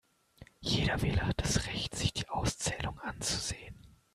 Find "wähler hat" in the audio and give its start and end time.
1.03-1.41